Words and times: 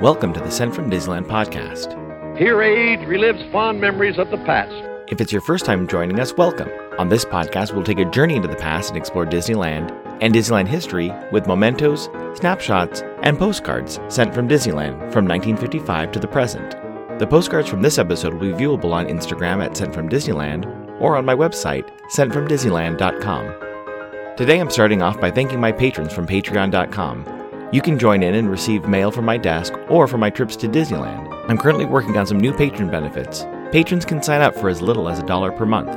Welcome 0.00 0.32
to 0.32 0.40
the 0.40 0.50
Sent 0.50 0.74
from 0.74 0.90
Disneyland 0.90 1.26
podcast. 1.26 1.96
Here, 2.36 2.60
age 2.62 2.98
relives 3.00 3.50
fond 3.52 3.80
memories 3.80 4.18
of 4.18 4.30
the 4.30 4.38
past. 4.38 4.72
If 5.08 5.20
it's 5.20 5.30
your 5.32 5.40
first 5.40 5.64
time 5.64 5.86
joining 5.86 6.18
us, 6.18 6.34
welcome. 6.34 6.68
On 6.98 7.08
this 7.08 7.24
podcast, 7.24 7.72
we'll 7.72 7.84
take 7.84 8.00
a 8.00 8.04
journey 8.04 8.34
into 8.36 8.48
the 8.48 8.56
past 8.56 8.88
and 8.90 8.96
explore 8.96 9.24
Disneyland 9.24 9.92
and 10.20 10.34
Disneyland 10.34 10.66
history 10.68 11.12
with 11.30 11.46
mementos, 11.46 12.08
snapshots, 12.34 13.02
and 13.22 13.38
postcards 13.38 14.00
sent 14.08 14.34
from 14.34 14.48
Disneyland 14.48 14.94
from 15.12 15.26
1955 15.26 16.10
to 16.12 16.18
the 16.18 16.28
present. 16.28 16.72
The 17.18 17.26
postcards 17.26 17.68
from 17.68 17.82
this 17.82 17.98
episode 17.98 18.34
will 18.34 18.52
be 18.52 18.64
viewable 18.64 18.92
on 18.92 19.06
Instagram 19.06 19.64
at 19.64 19.76
Sent 19.76 19.94
from 19.94 20.08
Disneyland 20.08 20.66
or 21.00 21.16
on 21.16 21.24
my 21.24 21.34
website, 21.34 21.88
sentfromdisneyland.com. 22.10 24.36
Today 24.36 24.58
I'm 24.58 24.70
starting 24.70 25.02
off 25.02 25.20
by 25.20 25.30
thanking 25.30 25.60
my 25.60 25.70
patrons 25.72 26.12
from 26.12 26.26
patreon.com. 26.26 27.43
You 27.74 27.82
can 27.82 27.98
join 27.98 28.22
in 28.22 28.36
and 28.36 28.48
receive 28.48 28.86
mail 28.86 29.10
from 29.10 29.24
my 29.24 29.36
desk 29.36 29.74
or 29.88 30.06
for 30.06 30.16
my 30.16 30.30
trips 30.30 30.54
to 30.58 30.68
Disneyland. 30.68 31.28
I'm 31.50 31.58
currently 31.58 31.84
working 31.84 32.16
on 32.16 32.24
some 32.24 32.38
new 32.38 32.52
patron 32.52 32.88
benefits. 32.88 33.46
Patrons 33.72 34.04
can 34.04 34.22
sign 34.22 34.42
up 34.42 34.54
for 34.54 34.68
as 34.68 34.80
little 34.80 35.08
as 35.08 35.18
a 35.18 35.26
dollar 35.26 35.50
per 35.50 35.66
month. 35.66 35.90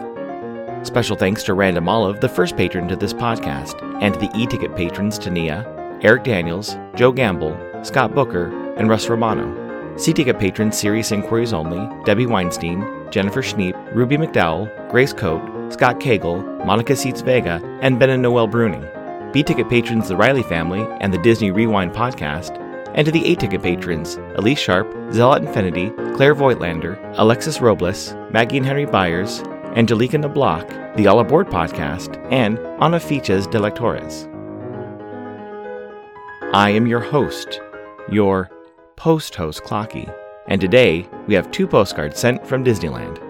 Special 0.87 1.15
thanks 1.15 1.43
to 1.43 1.53
Random 1.53 1.87
Olive, 1.87 2.19
the 2.19 2.29
first 2.29 2.57
patron 2.57 2.87
to 2.87 2.95
this 2.95 3.13
podcast, 3.13 3.79
and 4.01 4.15
to 4.15 4.19
the 4.19 4.31
e-ticket 4.35 4.75
patrons 4.75 5.19
Tania, 5.19 5.67
Eric 6.01 6.23
Daniels, 6.23 6.75
Joe 6.95 7.11
Gamble, 7.11 7.55
Scott 7.83 8.15
Booker, 8.15 8.47
and 8.77 8.89
Russ 8.89 9.07
Romano. 9.07 9.95
C-ticket 9.99 10.39
patrons 10.39 10.75
Serious 10.75 11.11
Inquiries 11.11 11.53
Only, 11.53 11.87
Debbie 12.05 12.25
Weinstein, 12.25 12.83
Jennifer 13.11 13.43
Schneep, 13.43 13.75
Ruby 13.93 14.17
McDowell, 14.17 14.89
Grace 14.89 15.13
Coate, 15.13 15.71
Scott 15.71 15.99
Cagle, 15.99 16.65
Monica 16.65 16.95
Seitz 16.95 17.21
Vega, 17.21 17.61
and 17.83 17.99
Ben 17.99 18.09
and 18.09 18.23
Noel 18.23 18.47
Bruning. 18.47 18.96
B 19.33 19.43
ticket 19.43 19.69
patrons 19.69 20.07
the 20.07 20.15
Riley 20.15 20.43
family 20.43 20.87
and 21.01 21.13
the 21.13 21.17
Disney 21.17 21.51
Rewind 21.51 21.91
podcast, 21.91 22.57
and 22.93 23.05
to 23.05 23.11
the 23.11 23.25
A 23.25 23.35
ticket 23.35 23.61
patrons 23.61 24.15
Elise 24.35 24.59
Sharp, 24.59 24.87
Zealot 25.11 25.43
Infinity, 25.43 25.89
Claire 26.15 26.33
Voigtlander, 26.33 26.97
Alexis 27.17 27.59
Robles, 27.59 28.15
Maggie 28.31 28.57
and 28.57 28.65
Henry 28.65 28.85
Byers, 28.85 29.41
Angelica 29.75 30.17
Nablock, 30.17 30.95
the 30.95 31.07
All 31.07 31.19
Aboard 31.19 31.47
podcast, 31.47 32.17
and 32.31 32.57
Ana 32.81 32.99
Fiches 32.99 33.49
de 33.51 33.59
Lectores. 33.59 34.27
I 36.53 36.69
am 36.69 36.87
your 36.87 37.01
host, 37.01 37.59
your 38.09 38.49
post 38.95 39.35
host 39.35 39.63
Clocky, 39.63 40.11
and 40.47 40.61
today 40.61 41.07
we 41.27 41.35
have 41.35 41.51
two 41.51 41.67
postcards 41.67 42.17
sent 42.17 42.47
from 42.47 42.63
Disneyland. 42.63 43.26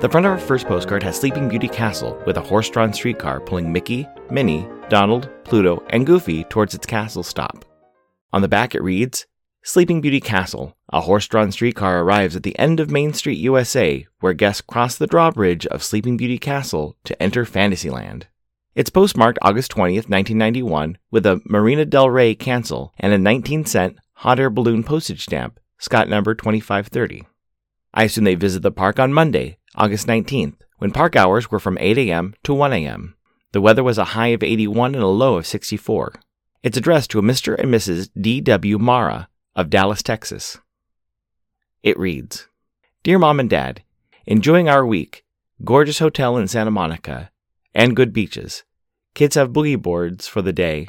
The 0.00 0.08
front 0.08 0.26
of 0.26 0.30
our 0.30 0.38
first 0.38 0.68
postcard 0.68 1.02
has 1.02 1.16
Sleeping 1.16 1.48
Beauty 1.48 1.66
Castle 1.66 2.22
with 2.24 2.36
a 2.36 2.40
horse 2.40 2.70
drawn 2.70 2.92
streetcar 2.92 3.40
pulling 3.40 3.72
Mickey, 3.72 4.06
Minnie, 4.30 4.68
Donald, 4.88 5.28
Pluto, 5.42 5.82
and 5.90 6.06
Goofy 6.06 6.44
towards 6.44 6.72
its 6.72 6.86
castle 6.86 7.24
stop. 7.24 7.64
On 8.32 8.40
the 8.40 8.46
back 8.46 8.76
it 8.76 8.82
reads 8.82 9.26
Sleeping 9.64 10.00
Beauty 10.00 10.20
Castle. 10.20 10.76
A 10.90 11.00
horse 11.00 11.26
drawn 11.26 11.50
streetcar 11.50 12.00
arrives 12.00 12.36
at 12.36 12.44
the 12.44 12.56
end 12.60 12.78
of 12.78 12.92
Main 12.92 13.12
Street, 13.12 13.38
USA, 13.38 14.06
where 14.20 14.34
guests 14.34 14.60
cross 14.60 14.94
the 14.96 15.08
drawbridge 15.08 15.66
of 15.66 15.82
Sleeping 15.82 16.16
Beauty 16.16 16.38
Castle 16.38 16.96
to 17.02 17.20
enter 17.20 17.44
Fantasyland. 17.44 18.28
It's 18.76 18.90
postmarked 18.90 19.40
August 19.42 19.72
20th, 19.72 20.08
1991, 20.08 20.98
with 21.10 21.26
a 21.26 21.40
Marina 21.44 21.84
Del 21.84 22.08
Rey 22.08 22.36
cancel 22.36 22.94
and 23.00 23.12
a 23.12 23.18
19 23.18 23.64
cent 23.64 23.98
hot 24.12 24.38
air 24.38 24.48
balloon 24.48 24.84
postage 24.84 25.24
stamp, 25.24 25.58
Scott 25.76 26.08
number 26.08 26.36
2530. 26.36 27.26
I 27.92 28.04
assume 28.04 28.22
they 28.22 28.36
visit 28.36 28.62
the 28.62 28.70
park 28.70 29.00
on 29.00 29.12
Monday, 29.12 29.57
August 29.78 30.08
19th, 30.08 30.56
when 30.78 30.90
park 30.90 31.14
hours 31.14 31.52
were 31.52 31.60
from 31.60 31.78
8 31.78 31.96
a.m. 31.98 32.34
to 32.42 32.52
1 32.52 32.72
a.m. 32.72 33.14
The 33.52 33.60
weather 33.60 33.84
was 33.84 33.96
a 33.96 34.06
high 34.06 34.28
of 34.28 34.42
81 34.42 34.96
and 34.96 35.04
a 35.04 35.06
low 35.06 35.36
of 35.36 35.46
64. 35.46 36.14
It's 36.64 36.76
addressed 36.76 37.12
to 37.12 37.20
a 37.20 37.22
Mr. 37.22 37.56
and 37.56 37.72
Mrs. 37.72 38.10
D.W. 38.20 38.76
Mara 38.80 39.28
of 39.54 39.70
Dallas, 39.70 40.02
Texas. 40.02 40.58
It 41.84 41.96
reads 41.96 42.48
Dear 43.04 43.20
Mom 43.20 43.38
and 43.38 43.48
Dad, 43.48 43.84
enjoying 44.26 44.68
our 44.68 44.84
week, 44.84 45.24
gorgeous 45.64 46.00
hotel 46.00 46.36
in 46.36 46.48
Santa 46.48 46.72
Monica, 46.72 47.30
and 47.72 47.94
good 47.94 48.12
beaches. 48.12 48.64
Kids 49.14 49.36
have 49.36 49.52
boogie 49.52 49.80
boards 49.80 50.26
for 50.26 50.42
the 50.42 50.52
day. 50.52 50.88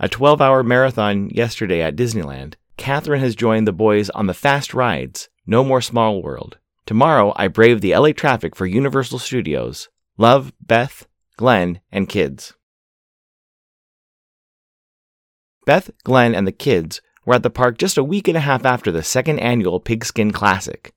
A 0.00 0.06
12 0.06 0.42
hour 0.42 0.62
marathon 0.62 1.30
yesterday 1.30 1.80
at 1.80 1.96
Disneyland. 1.96 2.56
Catherine 2.76 3.20
has 3.20 3.34
joined 3.34 3.66
the 3.66 3.72
boys 3.72 4.10
on 4.10 4.26
the 4.26 4.34
fast 4.34 4.74
rides. 4.74 5.30
No 5.46 5.64
more 5.64 5.80
small 5.80 6.22
world. 6.22 6.58
Tomorrow, 6.88 7.34
I 7.36 7.48
brave 7.48 7.82
the 7.82 7.94
LA 7.94 8.12
traffic 8.12 8.56
for 8.56 8.64
Universal 8.64 9.18
Studios. 9.18 9.90
Love, 10.16 10.54
Beth, 10.58 11.06
Glenn, 11.36 11.80
and 11.92 12.08
kids. 12.08 12.54
Beth, 15.66 15.90
Glenn, 16.02 16.34
and 16.34 16.46
the 16.46 16.50
kids 16.50 17.02
were 17.26 17.34
at 17.34 17.42
the 17.42 17.50
park 17.50 17.76
just 17.76 17.98
a 17.98 18.02
week 18.02 18.26
and 18.26 18.38
a 18.38 18.40
half 18.40 18.64
after 18.64 18.90
the 18.90 19.02
second 19.02 19.38
annual 19.40 19.80
Pigskin 19.80 20.30
Classic. 20.30 20.94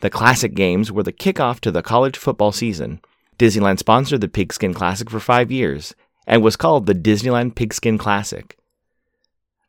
The 0.00 0.10
Classic 0.10 0.52
Games 0.54 0.92
were 0.92 1.04
the 1.04 1.10
kickoff 1.10 1.60
to 1.60 1.70
the 1.70 1.82
college 1.82 2.18
football 2.18 2.52
season. 2.52 3.00
Disneyland 3.38 3.78
sponsored 3.78 4.20
the 4.20 4.28
Pigskin 4.28 4.74
Classic 4.74 5.08
for 5.08 5.20
five 5.20 5.50
years 5.50 5.94
and 6.26 6.42
was 6.42 6.56
called 6.56 6.84
the 6.84 6.94
Disneyland 6.94 7.54
Pigskin 7.54 7.96
Classic. 7.96 8.58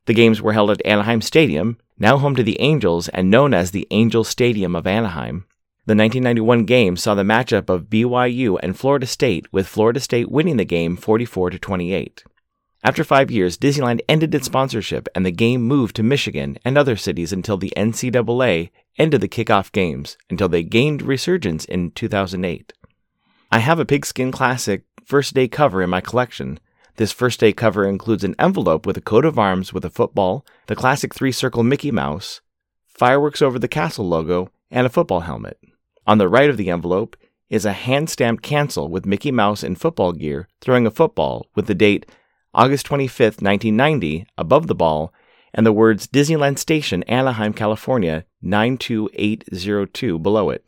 The 0.06 0.14
games 0.14 0.42
were 0.42 0.52
held 0.52 0.70
at 0.70 0.86
Anaheim 0.86 1.22
Stadium, 1.22 1.78
now 1.98 2.18
home 2.18 2.36
to 2.36 2.44
the 2.44 2.60
Angels 2.60 3.08
and 3.08 3.32
known 3.32 3.54
as 3.54 3.72
the 3.72 3.88
Angel 3.90 4.26
Stadium 4.26 4.76
of 4.76 4.86
Anaheim. 4.86 5.46
The 5.92 5.98
1991 5.98 6.64
game 6.64 6.96
saw 6.96 7.16
the 7.16 7.24
matchup 7.24 7.70
of 7.70 7.90
BYU 7.90 8.58
and 8.64 8.80
Florida 8.80 9.06
State, 9.06 9.52
with 9.52 9.68
Florida 9.68 10.00
State 10.00 10.32
winning 10.32 10.56
the 10.56 10.64
game 10.64 10.96
44 10.96 11.50
to 11.50 11.60
28. 11.60 12.24
After 12.82 13.04
five 13.04 13.30
years, 13.30 13.58
Disneyland 13.58 14.00
ended 14.08 14.34
its 14.34 14.46
sponsorship 14.46 15.10
and 15.14 15.26
the 15.26 15.32
game 15.32 15.64
moved 15.64 15.98
to 15.98 16.02
Michigan 16.04 16.58
and 16.64 16.78
other 16.78 16.96
cities 16.96 17.34
until 17.34 17.58
the 17.58 17.74
NCAA 17.76 18.70
ended 18.98 19.20
the 19.20 19.28
kickoff 19.28 19.74
games 19.74 20.16
until 20.30 20.48
they 20.48 20.64
gained 20.64 21.02
resurgence 21.02 21.66
in 21.66 21.92
2008. 21.92 22.72
I 23.52 23.60
have 23.60 23.78
a 23.78 23.84
Pigskin 23.84 24.32
Classic 24.32 24.86
first 25.04 25.34
day 25.34 25.50
cover 25.50 25.82
in 25.82 25.90
my 25.90 26.00
collection. 26.00 26.62
This 26.96 27.12
first 27.12 27.42
day 27.42 27.52
cover 27.52 27.86
includes 27.86 28.24
an 28.24 28.36
envelope 28.40 28.86
with 28.86 28.96
a 28.96 29.02
coat 29.02 29.26
of 29.26 29.38
arms 29.38 29.74
with 29.74 29.84
a 29.84 29.90
football, 29.90 30.46
the 30.68 30.76
classic 30.78 31.14
three 31.14 31.34
circle 31.34 31.64
Mickey 31.64 31.92
Mouse, 31.92 32.40
fireworks 32.88 33.42
over 33.42 33.60
the 33.60 33.68
castle 33.68 34.08
logo, 34.08 34.54
and 34.72 34.88
a 34.88 34.90
football 34.90 35.20
helmet. 35.20 35.58
On 36.08 36.18
the 36.18 36.30
right 36.30 36.50
of 36.50 36.58
the 36.58 36.70
envelope 36.70 37.16
is 37.50 37.66
a 37.66 37.74
hand 37.74 38.10
stamped 38.10 38.44
cancel 38.44 38.88
with 38.88 39.06
Mickey 39.06 39.32
Mouse 39.32 39.64
in 39.64 39.76
football 39.76 40.14
gear 40.14 40.48
throwing 40.62 40.88
a 40.88 40.92
football 40.92 41.48
with 41.56 41.68
the 41.68 41.76
date 41.76 42.06
August 42.54 42.86
25, 42.86 43.42
1990 43.42 44.26
above 44.38 44.68
the 44.68 44.76
ball 44.76 45.14
and 45.54 45.66
the 45.66 45.74
words 45.74 46.08
Disneyland 46.08 46.58
Station, 46.58 47.04
Anaheim, 47.04 47.54
California 47.54 48.26
92802 48.42 50.20
below 50.20 50.50
it. 50.50 50.68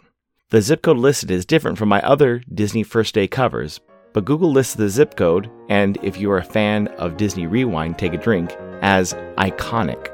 The 0.49 0.61
zip 0.61 0.81
code 0.81 0.97
listed 0.97 1.31
is 1.31 1.45
different 1.45 1.77
from 1.77 1.89
my 1.89 2.01
other 2.01 2.43
Disney 2.53 2.83
First 2.83 3.15
Day 3.15 3.27
covers, 3.27 3.79
but 4.13 4.25
Google 4.25 4.51
lists 4.51 4.75
the 4.75 4.89
zip 4.89 5.15
code, 5.15 5.49
and 5.69 5.97
if 6.03 6.19
you 6.19 6.29
are 6.31 6.37
a 6.37 6.43
fan 6.43 6.87
of 6.99 7.17
Disney 7.17 7.47
Rewind, 7.47 7.97
take 7.97 8.13
a 8.13 8.17
drink, 8.17 8.55
as 8.81 9.13
iconic. 9.37 10.12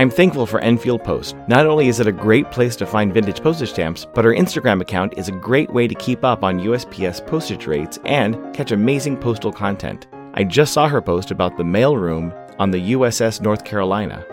I'm 0.00 0.08
thankful 0.08 0.46
for 0.46 0.60
Enfield 0.60 1.04
Post. 1.04 1.36
Not 1.46 1.66
only 1.66 1.88
is 1.88 2.00
it 2.00 2.06
a 2.06 2.12
great 2.12 2.50
place 2.50 2.74
to 2.76 2.86
find 2.86 3.12
vintage 3.12 3.42
postage 3.42 3.68
stamps, 3.68 4.06
but 4.14 4.24
her 4.24 4.32
Instagram 4.32 4.80
account 4.80 5.12
is 5.18 5.28
a 5.28 5.32
great 5.32 5.68
way 5.74 5.86
to 5.86 5.94
keep 5.94 6.24
up 6.24 6.42
on 6.42 6.60
USPS 6.60 7.26
postage 7.26 7.66
rates 7.66 7.98
and 8.06 8.54
catch 8.54 8.72
amazing 8.72 9.18
postal 9.18 9.52
content. 9.52 10.06
I 10.32 10.44
just 10.44 10.72
saw 10.72 10.88
her 10.88 11.02
post 11.02 11.30
about 11.30 11.58
the 11.58 11.64
mailroom 11.64 12.34
on 12.58 12.70
the 12.70 12.92
USS 12.92 13.42
North 13.42 13.66
Carolina. 13.66 14.24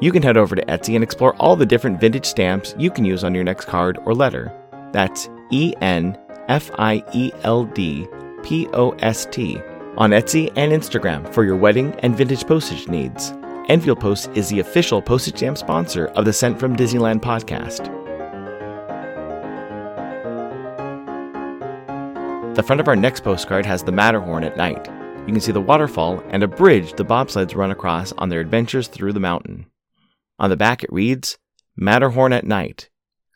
You 0.00 0.10
can 0.10 0.22
head 0.22 0.38
over 0.38 0.56
to 0.56 0.64
Etsy 0.64 0.94
and 0.94 1.04
explore 1.04 1.36
all 1.36 1.54
the 1.54 1.66
different 1.66 2.00
vintage 2.00 2.24
stamps 2.24 2.74
you 2.78 2.90
can 2.90 3.04
use 3.04 3.22
on 3.22 3.34
your 3.34 3.44
next 3.44 3.66
card 3.66 3.98
or 4.06 4.14
letter. 4.14 4.50
That's 4.94 5.28
E 5.50 5.74
N 5.82 6.16
F 6.48 6.70
I 6.78 7.04
E 7.12 7.30
L 7.42 7.66
D 7.66 8.08
P 8.42 8.68
O 8.68 8.92
S 9.00 9.26
T 9.30 9.60
on 9.98 10.12
Etsy 10.12 10.50
and 10.56 10.72
Instagram 10.72 11.30
for 11.34 11.44
your 11.44 11.56
wedding 11.56 11.94
and 11.98 12.16
vintage 12.16 12.46
postage 12.46 12.88
needs. 12.88 13.34
Enfield 13.70 14.00
Post 14.00 14.30
is 14.34 14.48
the 14.48 14.58
official 14.58 15.00
postage 15.00 15.36
stamp 15.36 15.56
sponsor 15.56 16.06
of 16.16 16.24
the 16.24 16.32
Sent 16.32 16.58
from 16.58 16.74
Disneyland 16.74 17.20
podcast. 17.20 17.84
The 22.56 22.64
front 22.64 22.80
of 22.80 22.88
our 22.88 22.96
next 22.96 23.22
postcard 23.22 23.64
has 23.64 23.84
the 23.84 23.92
Matterhorn 23.92 24.42
at 24.42 24.56
night. 24.56 24.88
You 25.20 25.32
can 25.32 25.40
see 25.40 25.52
the 25.52 25.60
waterfall 25.60 26.20
and 26.30 26.42
a 26.42 26.48
bridge 26.48 26.94
the 26.94 27.04
bobsleds 27.04 27.54
run 27.54 27.70
across 27.70 28.10
on 28.18 28.28
their 28.28 28.40
adventures 28.40 28.88
through 28.88 29.12
the 29.12 29.20
mountain. 29.20 29.66
On 30.40 30.50
the 30.50 30.56
back 30.56 30.82
it 30.82 30.92
reads, 30.92 31.38
Matterhorn 31.76 32.32
at 32.32 32.44
night. 32.44 32.90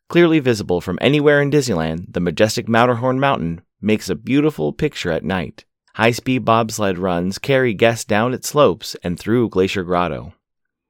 Clearly 0.08 0.40
visible 0.40 0.80
from 0.80 0.98
anywhere 1.00 1.40
in 1.40 1.52
Disneyland, 1.52 2.12
the 2.12 2.18
majestic 2.18 2.68
Matterhorn 2.68 3.20
Mountain 3.20 3.60
makes 3.80 4.08
a 4.08 4.16
beautiful 4.16 4.72
picture 4.72 5.12
at 5.12 5.22
night. 5.22 5.64
High 5.94 6.10
speed 6.10 6.44
bobsled 6.44 6.98
runs 6.98 7.38
carry 7.38 7.72
guests 7.72 8.04
down 8.04 8.34
its 8.34 8.48
slopes 8.48 8.96
and 9.04 9.16
through 9.16 9.50
Glacier 9.50 9.84
Grotto. 9.84 10.34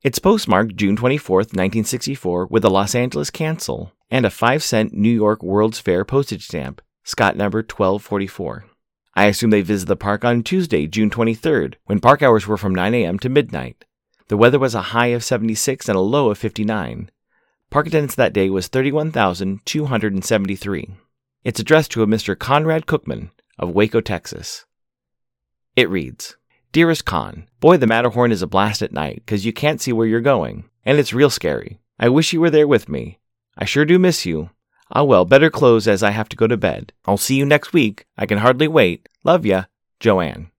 It's 0.03 0.19
postmarked 0.19 0.77
June 0.77 0.97
24, 0.97 1.41
1964, 1.41 2.47
with 2.47 2.65
a 2.65 2.71
Los 2.71 2.95
Angeles 2.95 3.29
cancel 3.29 3.93
and 4.11 4.25
a 4.25 4.31
5 4.31 4.63
cent 4.63 4.95
New 4.95 5.11
York 5.11 5.43
World's 5.43 5.79
Fair 5.79 6.07
postage 6.07 6.47
stamp, 6.47 6.81
Scott 7.03 7.37
number 7.37 7.59
1244. 7.59 8.65
I 9.15 9.27
assume 9.27 9.51
they 9.51 9.61
visited 9.61 9.89
the 9.89 9.97
park 9.97 10.25
on 10.25 10.43
Tuesday, 10.43 10.87
June 10.87 11.11
23rd, 11.11 11.75
when 11.85 12.01
park 12.01 12.23
hours 12.23 12.47
were 12.47 12.57
from 12.57 12.75
9 12.75 12.95
a.m. 12.95 13.19
to 13.19 13.29
midnight. 13.29 13.85
The 14.29 14.39
weather 14.39 14.59
was 14.59 14.75
a 14.75 14.81
high 14.81 15.09
of 15.09 15.23
76 15.23 15.87
and 15.87 15.99
a 15.99 16.01
low 16.01 16.31
of 16.31 16.39
59. 16.39 17.11
Park 17.69 17.89
attendance 17.89 18.15
that 18.15 18.33
day 18.33 18.49
was 18.49 18.69
31,273. 18.69 20.97
It's 21.45 21.61
addressed 21.61 21.91
to 21.91 22.03
a 22.03 22.07
Mr. 22.07 22.39
Conrad 22.39 22.87
Cookman 22.87 23.33
of 23.59 23.69
Waco, 23.69 24.01
Texas. 24.01 24.65
It 25.77 25.91
reads 25.91 26.37
Dearest 26.73 27.05
Con, 27.05 27.49
boy, 27.61 27.77
the 27.77 27.87
Matterhorn 27.87 28.31
is 28.31 28.43
a 28.43 28.47
blast 28.47 28.83
at 28.83 28.93
night 28.93 29.23
because 29.25 29.45
you 29.45 29.53
can't 29.53 29.81
see 29.81 29.93
where 29.93 30.07
you're 30.07 30.21
going, 30.21 30.65
and 30.85 30.99
it's 30.99 31.13
real 31.13 31.31
scary. 31.31 31.81
I 31.99 32.09
wish 32.09 32.33
you 32.33 32.41
were 32.41 32.51
there 32.51 32.69
with 32.69 32.89
me. 32.89 33.19
I 33.57 33.65
sure 33.65 33.85
do 33.85 33.99
miss 33.99 34.25
you. 34.25 34.51
Ah, 34.91 35.03
well, 35.03 35.25
better 35.25 35.51
close 35.51 35.89
as 35.89 36.03
I 36.03 36.11
have 36.11 36.29
to 36.29 36.37
go 36.37 36.47
to 36.47 36.57
bed. 36.57 36.93
I'll 37.07 37.17
see 37.17 37.37
you 37.37 37.45
next 37.45 37.73
week. 37.73 38.07
I 38.17 38.27
can 38.27 38.39
hardly 38.39 38.69
wait. 38.69 39.09
Love 39.25 39.45
ya, 39.45 39.65
Joanne. 39.99 40.51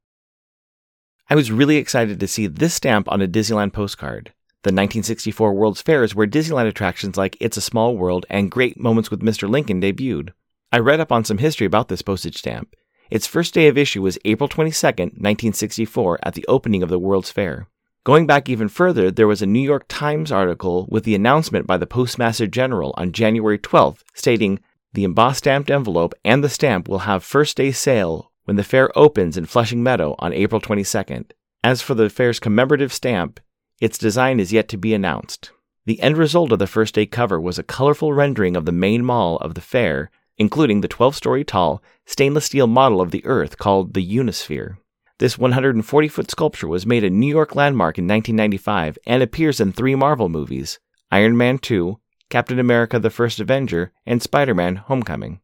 I 1.30 1.36
was 1.36 1.52
really 1.52 1.78
excited 1.78 2.20
to 2.20 2.28
see 2.28 2.48
this 2.48 2.74
stamp 2.74 3.10
on 3.10 3.22
a 3.22 3.28
Disneyland 3.28 3.74
postcard. 3.74 4.34
The 4.64 4.70
1964 4.70 5.54
World's 5.54 5.82
Fair 5.82 6.04
is 6.04 6.16
where 6.16 6.28
Disneyland 6.28 6.68
attractions 6.68 7.18
like 7.18 7.38
It's 7.40 7.58
a 7.58 7.62
Small 7.62 7.96
World 7.96 8.26
and 8.30 8.52
Great 8.52 8.80
Moments 8.80 9.12
with 9.12 9.22
Mr. 9.22 9.50
Lincoln 9.50 9.82
debuted. 9.82 10.32
I 10.72 10.80
read 10.80 11.00
up 11.00 11.12
on 11.12 11.24
some 11.24 11.38
history 11.38 11.68
about 11.68 11.88
this 11.88 12.02
postage 12.02 12.38
stamp. 12.38 12.76
Its 13.10 13.28
first 13.28 13.54
day 13.54 13.68
of 13.68 13.78
issue 13.78 14.02
was 14.02 14.18
April 14.26 14.48
22, 14.48 14.88
1964, 14.88 16.20
at 16.24 16.34
the 16.34 16.46
opening 16.48 16.82
of 16.82 16.90
the 16.90 17.00
World's 17.00 17.32
Fair. 17.32 17.68
Going 18.04 18.28
back 18.28 18.50
even 18.50 18.68
further, 18.68 19.10
there 19.10 19.28
was 19.28 19.42
a 19.42 19.48
New 19.48 19.62
York 19.62 19.86
Times 19.88 20.32
article 20.32 20.88
with 20.90 21.04
the 21.04 21.16
announcement 21.16 21.66
by 21.66 21.78
the 21.78 21.88
Postmaster 21.88 22.46
General 22.46 22.94
on 22.98 23.12
January 23.12 23.58
12th 23.58 24.02
stating 24.14 24.60
the 24.94 25.04
embossed 25.04 25.40
stamped 25.40 25.72
envelope 25.72 26.14
and 26.24 26.44
the 26.44 26.50
stamp 26.50 26.88
will 26.88 27.00
have 27.00 27.24
first 27.24 27.58
day 27.58 27.72
sale 27.72 28.32
when 28.46 28.58
the 28.58 28.64
fair 28.64 28.96
opens 28.98 29.38
in 29.38 29.46
Flushing 29.46 29.84
Meadow 29.84 30.16
on 30.20 30.34
April 30.34 30.62
22nd. 30.62 31.32
As 31.64 31.82
for 31.82 31.96
the 31.96 32.10
fair's 32.10 32.40
commemorative 32.40 32.94
stamp, 32.94 33.40
its 33.82 33.98
design 33.98 34.40
is 34.40 34.54
yet 34.54 34.70
to 34.70 34.78
be 34.78 34.94
announced. 34.94 35.52
The 35.86 36.00
end 36.00 36.18
result 36.18 36.52
of 36.52 36.60
the 36.60 36.68
first 36.68 36.96
day 36.96 37.06
cover 37.08 37.42
was 37.42 37.60
a 37.60 37.64
colorful 37.64 38.14
rendering 38.14 38.56
of 38.56 38.66
the 38.66 38.72
main 38.72 39.04
mall 39.04 39.38
of 39.38 39.56
the 39.56 39.62
fair, 39.62 40.12
including 40.38 40.82
the 40.82 40.88
12 40.88 41.16
story 41.16 41.44
tall 41.44 41.82
stainless 42.06 42.46
steel 42.46 42.68
model 42.68 43.02
of 43.02 43.12
the 43.12 43.26
Earth 43.26 43.58
called 43.58 43.94
the 43.94 44.06
Unisphere. 44.06 44.78
This 45.18 45.38
140 45.38 46.08
foot 46.10 46.30
sculpture 46.30 46.68
was 46.68 46.86
made 46.86 47.04
a 47.04 47.10
New 47.10 47.34
York 47.34 47.56
landmark 47.56 47.98
in 47.98 48.06
1995 48.06 48.98
and 49.08 49.24
appears 49.24 49.62
in 49.62 49.72
three 49.72 49.96
Marvel 49.96 50.28
movies 50.28 50.80
Iron 51.12 51.38
Man 51.38 51.58
2, 51.58 52.00
Captain 52.30 52.60
America 52.60 53.00
the 53.00 53.10
First 53.10 53.40
Avenger, 53.40 53.94
and 54.06 54.22
Spider 54.22 54.54
Man 54.54 54.76
Homecoming. 54.76 55.40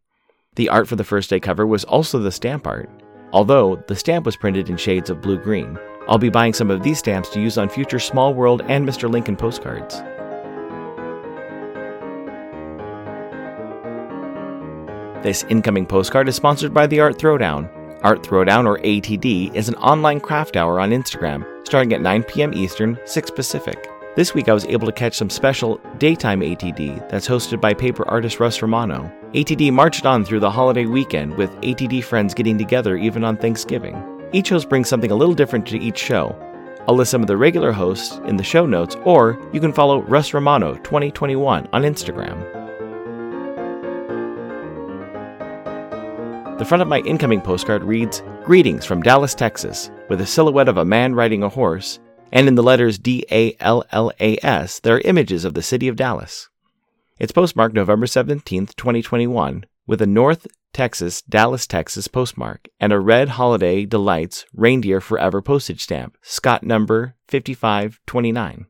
The 0.56 0.68
art 0.68 0.90
for 0.90 0.98
the 0.98 1.06
first 1.06 1.30
day 1.30 1.40
cover 1.40 1.66
was 1.66 1.86
also 1.86 2.20
the 2.20 2.32
stamp 2.32 2.68
art, 2.68 2.90
although 3.32 3.82
the 3.88 3.96
stamp 3.96 4.26
was 4.26 4.36
printed 4.36 4.70
in 4.70 4.76
shades 4.76 5.10
of 5.10 5.22
blue 5.22 5.38
green. 5.38 5.80
I'll 6.10 6.18
be 6.18 6.30
buying 6.30 6.54
some 6.54 6.70
of 6.70 6.84
these 6.84 7.00
stamps 7.00 7.30
to 7.30 7.42
use 7.42 7.58
on 7.58 7.70
future 7.70 8.00
Small 8.00 8.34
World 8.34 8.64
and 8.68 8.86
Mr. 8.86 9.10
Lincoln 9.10 9.38
postcards. 9.38 10.04
This 15.24 15.46
incoming 15.50 15.86
postcard 15.86 16.28
is 16.28 16.36
sponsored 16.36 16.74
by 16.74 16.88
the 16.88 17.00
Art 17.00 17.20
Throwdown, 17.20 17.70
Art 18.02 18.24
Throwdown, 18.24 18.66
or 18.66 18.80
ATD, 18.80 19.54
is 19.54 19.70
an 19.70 19.76
online 19.76 20.20
craft 20.20 20.58
hour 20.58 20.80
on 20.80 20.90
Instagram, 20.90 21.46
starting 21.64 21.94
at 21.94 22.02
9 22.02 22.24
p.m. 22.24 22.52
Eastern, 22.56 22.98
6 23.06 23.30
Pacific. 23.30 23.88
This 24.16 24.34
week 24.34 24.50
I 24.50 24.54
was 24.54 24.66
able 24.66 24.88
to 24.88 24.92
catch 24.92 25.16
some 25.16 25.30
special 25.30 25.80
daytime 26.00 26.42
ATD 26.42 27.08
that's 27.08 27.28
hosted 27.28 27.62
by 27.62 27.72
paper 27.72 28.08
artist 28.10 28.40
Russ 28.40 28.64
Romano. 28.64 29.12
ATD 29.36 29.72
marched 29.72 30.08
on 30.08 30.26
through 30.26 30.40
the 30.40 30.50
holiday 30.50 30.88
weekend 30.88 31.38
with 31.38 31.52
ATD 31.58 32.04
friends 32.04 32.34
getting 32.34 32.58
together 32.58 32.98
even 32.98 33.24
on 33.24 33.38
Thanksgiving. 33.38 34.04
Each 34.34 34.50
host 34.50 34.70
brings 34.70 34.90
something 34.90 35.12
a 35.12 35.16
little 35.16 35.36
different 35.36 35.68
to 35.68 35.78
each 35.78 36.00
show. 36.00 36.36
I'll 36.88 36.96
list 36.96 37.12
some 37.12 37.22
of 37.22 37.28
the 37.28 37.38
regular 37.38 37.72
hosts 37.72 38.20
in 38.26 38.38
the 38.38 38.44
show 38.44 38.66
notes, 38.66 38.98
or 39.06 39.40
you 39.54 39.62
can 39.62 39.72
follow 39.72 40.02
Russ 40.02 40.34
Romano 40.34 40.74
2021 40.78 41.70
on 41.72 41.84
Instagram. 41.84 42.61
The 46.62 46.66
front 46.66 46.84
of 46.84 46.88
my 46.88 47.00
incoming 47.00 47.42
postcard 47.42 47.84
reads 47.84 48.22
Greetings 48.44 48.86
from 48.86 49.02
Dallas, 49.02 49.34
Texas, 49.34 49.90
with 50.10 50.22
a 50.22 50.28
silhouette 50.28 50.68
of 50.68 50.78
a 50.78 50.86
man 50.86 51.16
riding 51.16 51.42
a 51.42 51.50
horse, 51.50 52.00
and 52.32 52.48
in 52.48 52.54
the 52.54 52.62
letters 52.62 53.00
D 53.00 53.26
A 53.32 53.56
L 53.60 53.84
L 53.92 54.12
A 54.20 54.38
S, 54.46 54.80
there 54.80 54.98
are 54.98 55.02
images 55.02 55.44
of 55.44 55.56
the 55.56 55.64
city 55.64 55.88
of 55.88 55.96
Dallas. 55.96 56.50
It's 57.18 57.32
postmarked 57.32 57.74
November 57.74 58.06
17, 58.06 58.68
2021, 58.68 59.66
with 59.88 60.04
a 60.04 60.06
North 60.06 60.46
Texas, 60.72 61.24
Dallas, 61.24 61.66
Texas 61.66 62.08
postmark 62.08 62.68
and 62.80 62.94
a 62.94 63.00
red 63.00 63.30
Holiday 63.30 63.84
Delights 63.84 64.46
Reindeer 64.54 65.02
Forever 65.02 65.42
postage 65.42 65.82
stamp, 65.82 66.16
Scott 66.22 66.62
number 66.62 67.16
5529. 67.30 68.68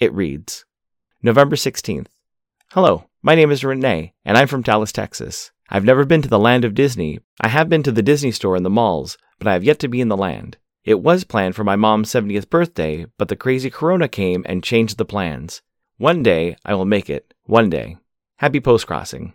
It 0.00 0.12
reads 0.12 0.66
November 1.22 1.56
16th. 1.56 2.08
Hello, 2.72 3.06
my 3.22 3.34
name 3.34 3.50
is 3.50 3.64
Renee, 3.64 4.12
and 4.22 4.36
I'm 4.36 4.48
from 4.48 4.60
Dallas, 4.60 4.92
Texas. 4.92 5.50
I've 5.68 5.84
never 5.84 6.04
been 6.04 6.22
to 6.22 6.28
the 6.28 6.38
land 6.38 6.64
of 6.64 6.74
Disney. 6.74 7.20
I 7.40 7.48
have 7.48 7.68
been 7.68 7.82
to 7.84 7.92
the 7.92 8.02
Disney 8.02 8.30
store 8.30 8.56
and 8.56 8.64
the 8.64 8.70
malls, 8.70 9.16
but 9.38 9.48
I 9.48 9.52
have 9.54 9.64
yet 9.64 9.78
to 9.80 9.88
be 9.88 10.00
in 10.00 10.08
the 10.08 10.16
land. 10.16 10.58
It 10.84 11.00
was 11.00 11.24
planned 11.24 11.56
for 11.56 11.64
my 11.64 11.76
mom's 11.76 12.10
70th 12.10 12.50
birthday, 12.50 13.06
but 13.16 13.28
the 13.28 13.36
crazy 13.36 13.70
corona 13.70 14.06
came 14.06 14.44
and 14.46 14.62
changed 14.62 14.98
the 14.98 15.04
plans. 15.06 15.62
One 15.96 16.22
day 16.22 16.56
I 16.64 16.74
will 16.74 16.84
make 16.84 17.08
it. 17.08 17.32
One 17.44 17.70
day. 17.70 17.96
Happy 18.36 18.60
Postcrossing. 18.60 19.32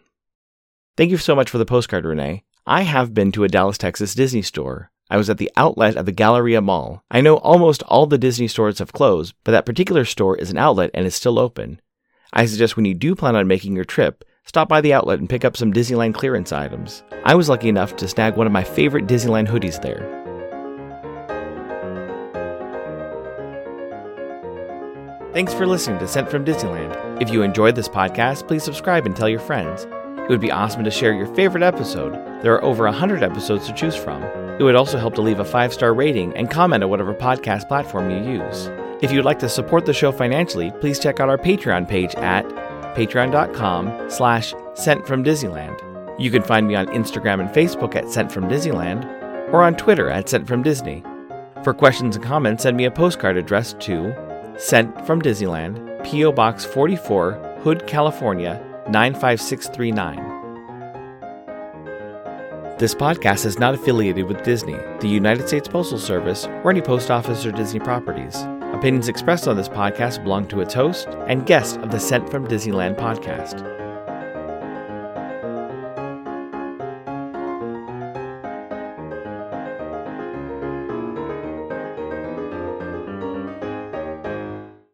Thank 0.97 1.09
you 1.09 1.17
so 1.17 1.35
much 1.35 1.49
for 1.49 1.57
the 1.57 1.65
postcard, 1.65 2.05
Renee. 2.05 2.43
I 2.67 2.81
have 2.81 3.13
been 3.13 3.31
to 3.31 3.43
a 3.43 3.47
Dallas, 3.47 3.77
Texas 3.77 4.13
Disney 4.13 4.43
store. 4.43 4.91
I 5.09 5.17
was 5.17 5.29
at 5.29 5.39
the 5.39 5.51
outlet 5.57 5.95
at 5.95 6.05
the 6.05 6.11
Galleria 6.11 6.61
Mall. 6.61 7.03
I 7.09 7.21
know 7.21 7.37
almost 7.37 7.81
all 7.83 8.05
the 8.05 8.17
Disney 8.17 8.47
stores 8.47 8.77
have 8.77 8.93
closed, 8.93 9.33
but 9.43 9.53
that 9.53 9.65
particular 9.65 10.05
store 10.05 10.37
is 10.37 10.51
an 10.51 10.57
outlet 10.57 10.91
and 10.93 11.07
is 11.07 11.15
still 11.15 11.39
open. 11.39 11.81
I 12.31 12.45
suggest 12.45 12.75
when 12.75 12.85
you 12.85 12.93
do 12.93 13.15
plan 13.15 13.35
on 13.35 13.47
making 13.47 13.75
your 13.75 13.85
trip, 13.85 14.23
Stop 14.49 14.67
by 14.67 14.81
the 14.81 14.93
outlet 14.93 15.19
and 15.19 15.29
pick 15.29 15.45
up 15.45 15.55
some 15.55 15.71
Disneyland 15.71 16.15
clearance 16.15 16.51
items. 16.51 17.03
I 17.23 17.35
was 17.35 17.49
lucky 17.49 17.69
enough 17.69 17.95
to 17.97 18.07
snag 18.07 18.35
one 18.35 18.47
of 18.47 18.51
my 18.51 18.63
favorite 18.63 19.05
Disneyland 19.05 19.47
hoodies 19.47 19.79
there. 19.83 20.09
Thanks 25.33 25.53
for 25.53 25.67
listening 25.67 25.99
to 25.99 26.07
Sent 26.07 26.31
from 26.31 26.45
Disneyland. 26.45 27.21
If 27.21 27.29
you 27.29 27.43
enjoyed 27.43 27.75
this 27.75 27.87
podcast, 27.87 28.47
please 28.47 28.63
subscribe 28.63 29.05
and 29.05 29.15
tell 29.15 29.29
your 29.29 29.39
friends. 29.39 29.83
It 30.17 30.29
would 30.29 30.41
be 30.41 30.51
awesome 30.51 30.83
to 30.83 30.89
share 30.89 31.13
your 31.13 31.31
favorite 31.35 31.61
episode. 31.61 32.13
There 32.41 32.55
are 32.55 32.63
over 32.63 32.85
100 32.85 33.21
episodes 33.21 33.67
to 33.67 33.73
choose 33.73 33.95
from. 33.95 34.23
It 34.59 34.63
would 34.63 34.75
also 34.75 34.97
help 34.97 35.13
to 35.13 35.21
leave 35.21 35.39
a 35.39 35.45
five 35.45 35.75
star 35.75 35.93
rating 35.93 36.35
and 36.35 36.49
comment 36.49 36.83
on 36.83 36.89
whatever 36.89 37.13
podcast 37.13 37.67
platform 37.67 38.09
you 38.09 38.41
use. 38.41 38.67
If 39.03 39.11
you'd 39.11 39.25
like 39.25 39.37
to 39.39 39.47
support 39.47 39.85
the 39.85 39.93
show 39.93 40.11
financially, 40.11 40.71
please 40.81 40.97
check 40.97 41.19
out 41.19 41.29
our 41.29 41.37
Patreon 41.37 41.87
page 41.87 42.15
at 42.15 42.43
patreon.com 42.99 44.09
slash 44.09 44.53
sent 44.73 45.07
from 45.07 45.23
Disneyland. 45.23 45.79
You 46.19 46.29
can 46.29 46.43
find 46.43 46.67
me 46.67 46.75
on 46.75 46.87
Instagram 46.87 47.39
and 47.39 47.49
Facebook 47.49 47.95
at 47.95 48.09
Sent 48.09 48.29
from 48.29 48.49
Disneyland 48.49 49.05
or 49.53 49.63
on 49.63 49.75
Twitter 49.75 50.09
at 50.09 50.27
Sent 50.27 50.45
from 50.45 50.61
Disney. 50.63 51.01
For 51.63 51.73
questions 51.73 52.17
and 52.17 52.25
comments, 52.25 52.63
send 52.63 52.75
me 52.75 52.83
a 52.83 52.91
postcard 52.91 53.37
addressed 53.37 53.79
to 53.81 54.13
Sent 54.57 55.05
from 55.07 55.21
Disneyland, 55.21 56.03
P.O. 56.03 56.33
Box 56.33 56.65
44, 56.65 57.59
Hood, 57.61 57.87
California 57.87 58.61
95639. 58.89 60.37
This 62.79 62.93
podcast 62.95 63.45
is 63.45 63.59
not 63.59 63.75
affiliated 63.75 64.25
with 64.25 64.43
Disney, 64.43 64.77
the 64.99 65.07
United 65.07 65.47
States 65.47 65.69
Postal 65.69 65.99
Service, 65.99 66.47
or 66.63 66.71
any 66.71 66.81
post 66.81 67.09
office 67.09 67.45
or 67.45 67.53
Disney 67.53 67.79
properties. 67.79 68.45
Opinions 68.73 69.09
expressed 69.09 69.47
on 69.47 69.57
this 69.57 69.67
podcast 69.67 70.23
belong 70.23 70.47
to 70.47 70.61
its 70.61 70.73
host 70.73 71.07
and 71.27 71.45
guests 71.45 71.77
of 71.77 71.91
the 71.91 71.99
Sent 71.99 72.29
from 72.29 72.47
Disneyland 72.47 72.95
podcast. 72.95 73.88